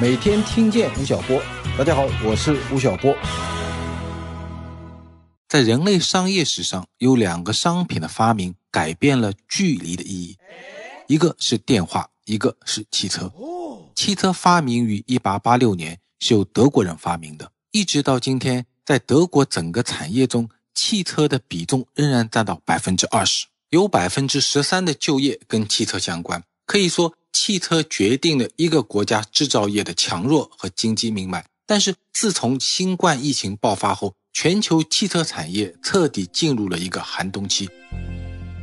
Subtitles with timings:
[0.00, 1.42] 每天听见吴晓波，
[1.76, 3.12] 大家好，我是吴晓波。
[5.48, 10.36] 在人类商业史上，有两个商品的发明改变了距离的意义，
[11.08, 13.32] 一个是电话，一个是汽车。
[13.96, 26.40] 汽车发明于1886年，是由德国人发明的，一直到今天，在德国整个产业中，汽车的比重仍然占到百分之二十，有百分之十三的就业跟汽车相关。
[26.64, 27.12] 可以说。
[27.32, 31.44] 汽车决定了一个国家制造业的强弱和经济命脉。
[31.66, 37.68] 但是，自从新冠疫情爆发后，全球汽车产业彻底进入了一个寒冬期。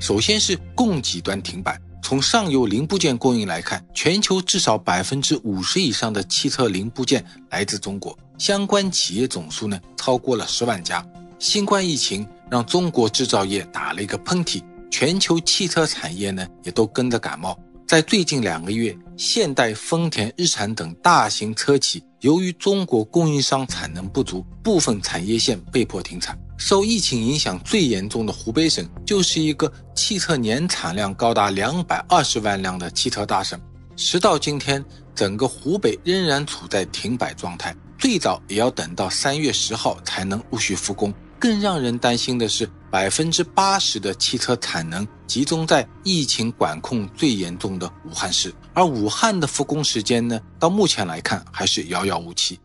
[0.00, 1.80] 首先是供给端停摆。
[2.02, 11.06] 从上游零部件供应来看，全球至少百分之五十以上的汽车零部件来自中国，相关企业总数呢超过了十万家。
[11.38, 17.58] 新冠疫情让中国制造业打了一个喷嚏，全球汽车产业呢也都跟着感冒。
[17.94, 26.36] 在最近两个月，现代、丰田、日产等大型车企由于中国供应商产能不足，部分产业线被迫停产。
[26.56, 33.56] 受疫情影响最严重的湖北省，就是一个汽车年产量高达两百二十万辆的汽车大省。
[33.94, 41.14] 时到今天，整个湖北仍然处在停摆状态，最早也要等到三月十号才能陆续复工。
[41.38, 52.60] 更让人担心的是，百分之八十的汽车产能集中在疫情管控最严重的武汉市，而武汉的复工时间呢，到目前来看还是遥遥无期。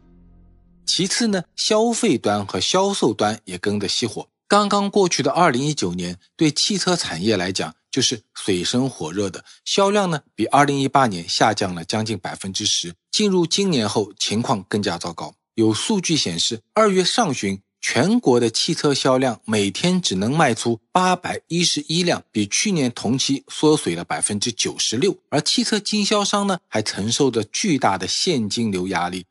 [0.85, 4.27] 其次呢，消费端和销售端也跟着熄火。
[4.47, 12.93] 刚刚过去的二零一九年，对汽车产业来讲就是水深火热的，销量呢比二零一八年下降了将近百分之十。
[13.09, 15.33] 进入今年后，情况更加糟糕。
[15.55, 17.59] 有数据显示，二月上旬。
[17.81, 25.17] 全国的汽车销量每天只能卖出八百一十一辆，比去年同期缩水了百分之九十六。
[25.29, 29.25] 而汽车经销商呢，还承受着巨大的现金流压力。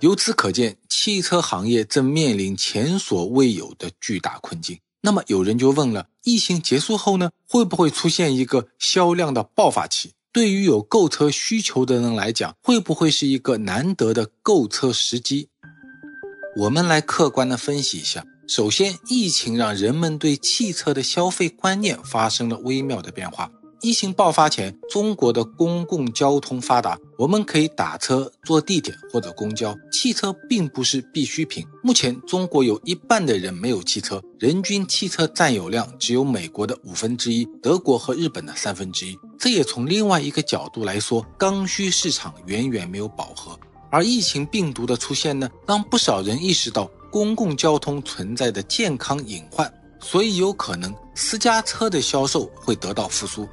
[0.00, 4.78] 由此可见，汽车行业正面临前所未有的巨大困境。
[5.00, 10.12] 那么，有人就问了：疫情结束后呢，会不会出现一个销量的爆发期？
[10.32, 15.48] 对于有购车需求的人来讲，会不会是一个难得的购车时机？
[16.56, 18.24] 我们来客观的分析一下。
[18.46, 23.50] 首先，疫情让人们对汽车的消费观念发生了微妙的变化。
[23.80, 31.66] 疫情爆发前，中国的公共交通发达，我们可以打车、坐地铁或者公交，汽车并不是必需品。
[31.82, 39.18] 目前，中国有一半的人没有汽车，人均汽车占有量只有美国的五分之一，德国和日本的三分之一。
[39.38, 43.58] 这也从另外一个角度来说，刚需市场远远没有饱和。
[43.94, 53.48] 而疫情病毒的出现呢，让不少人意识到公共交通存在的健康隐患，所以有可能私家车的销售会得到复苏。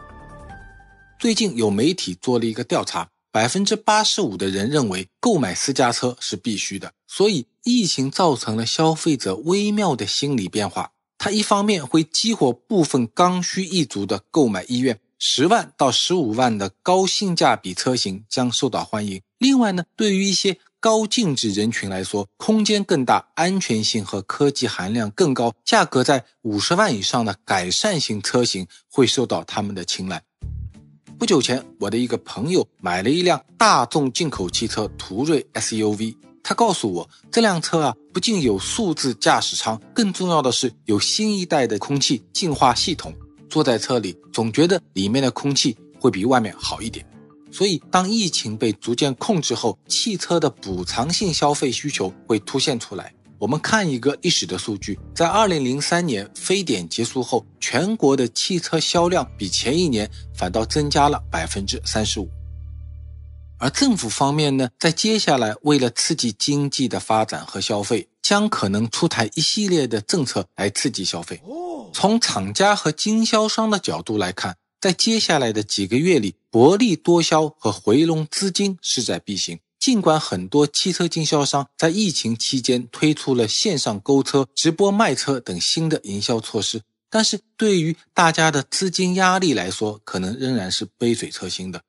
[1.20, 6.92] 最近有媒体做了一个调查，百分之八十五的人认为购买私家车是必须的。
[7.08, 15.00] 所以疫情造成了消费者微妙的心理变化，它一方面会激活部分刚需一族的购买意愿。
[15.20, 19.22] 十万到十五万的高性价比车型将受到欢迎。
[19.42, 30.22] 另外呢，对于一些高净值人群来说，空间更大、安全性和科技含量更高、价格在五十万以上的改善型车型会受到他们的青睐。
[31.18, 43.12] 不久前，我的一个朋友买了一辆大众进口汽车途锐 SUV，他告诉我，这辆车啊，不仅有数字驾驶舱，更重要的是有新一代的空气净化系统。
[43.50, 47.04] 坐在车里，总觉得里面的空气会比外面好一点。
[47.52, 53.14] 所以，当疫情被逐渐控制后，汽车的补偿性消费需求会凸现出来。
[53.38, 62.30] 我们看一个历史的数据，在2003年非典结束后，全国的汽车销量比前一年反倒增加了百分之三十五。
[63.58, 71.42] 而政府方面呢，在接下来为了刺激经济的发展和消费，将可能出台一系列的政策来刺激消费。
[71.94, 79.60] 从厂家和经销商的角度来看，在接下来的几个月里，薄利多销和回笼资金势在必行。
[79.80, 86.82] 尽管很多汽车经销商在疫情期间推出了线上购车、直播卖车等新的营销措施，
[87.12, 91.80] 但是对于大家的资金压力来说，可能仍然是杯水车薪的。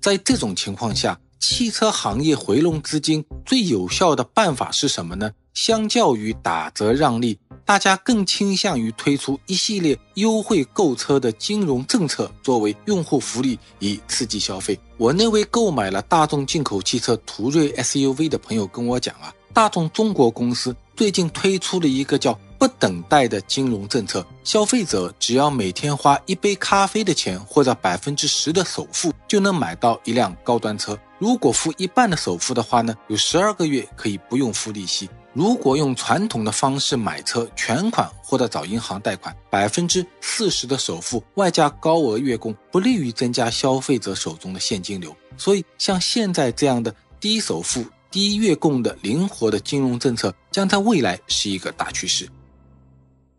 [0.00, 5.32] 在这种情况下，汽车行业回笼资金最有效的办法是什么呢？
[5.52, 7.38] 相较于打折让利。
[7.64, 14.78] 大家更倾向于推出一系列优惠购车的金融政策作为用户福利，以刺激消费。
[14.96, 30.98] 我那位购买了大众进口汽车途锐 SUV 的朋友跟我讲啊，大众中国公司最近推出了一个叫“不等待的金融政策，消费者只要每天花一杯咖啡的钱或者百分之十的首付，就能买到一辆高端车。
[31.18, 35.08] 如果付一半的首付的话呢，有十二个月可以不用付利息。
[35.34, 45.16] 如果用传统的方式买车，全款或者找银行贷款，百分之四十的首付外加高额月供，不利于增加消费者手中的现金流。
[45.38, 52.28] 所以，像现在这样的低首付、低月供的灵活的金融政策，将在未来是一个大趋势。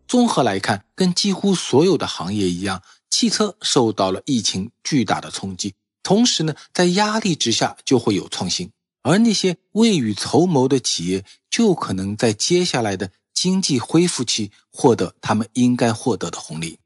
[0.08, 5.74] 综合来看，跟几乎所有的行业一样，汽车受到了疫情巨大的冲击。
[6.02, 8.70] 同时呢，在压力之下就会有创新，
[9.04, 16.78] 而那些未雨绸缪的企业，就可能在接下来的经济恢复期获得他们应该获得的红利。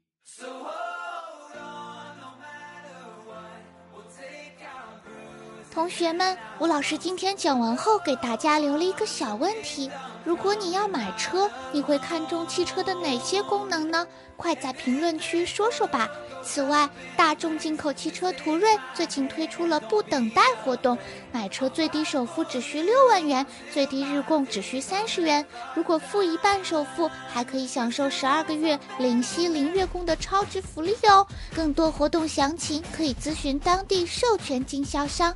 [5.71, 9.89] 同学们，吴老师今天讲完后，给大家留了一个小问题：
[10.25, 14.05] 如果你要买车，你会看中汽车的哪些功能呢？
[14.35, 16.09] 快在评论区说说吧。
[16.43, 20.97] 此外，大众进口汽车途锐最近推出了不等待活动，
[21.31, 25.45] 买车最低首付只需六万元，最低日供只需三十元。
[25.73, 31.25] 如果付一半首付，还可以享受十二个月零息零月供的超值福利哦。
[31.55, 35.33] 更多活动详情可以咨询当地授权经销商。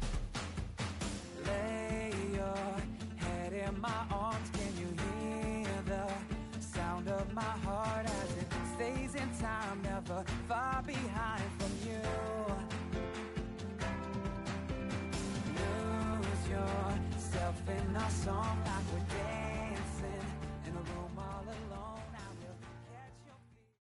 [18.24, 18.63] Song